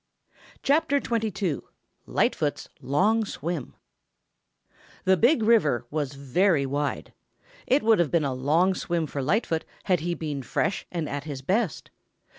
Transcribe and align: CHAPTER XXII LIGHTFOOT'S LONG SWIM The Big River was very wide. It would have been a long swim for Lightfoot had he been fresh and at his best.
CHAPTER 0.63 0.99
XXII 0.99 1.59
LIGHTFOOT'S 2.07 2.69
LONG 2.81 3.23
SWIM 3.23 3.75
The 5.03 5.15
Big 5.15 5.43
River 5.43 5.85
was 5.91 6.13
very 6.15 6.65
wide. 6.65 7.13
It 7.67 7.83
would 7.83 7.99
have 7.99 8.09
been 8.09 8.25
a 8.25 8.33
long 8.33 8.73
swim 8.73 9.05
for 9.05 9.21
Lightfoot 9.21 9.63
had 9.83 9.99
he 9.99 10.15
been 10.15 10.41
fresh 10.41 10.87
and 10.91 11.07
at 11.07 11.25
his 11.25 11.43
best. 11.43 11.91